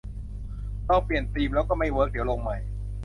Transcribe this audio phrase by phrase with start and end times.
[0.89, 2.57] ลองเปลี่ยนธีมแล้วก็ไม่เวิร์ก เดี๋ยวลงใหม่